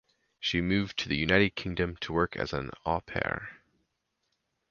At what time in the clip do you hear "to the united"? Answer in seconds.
0.97-1.53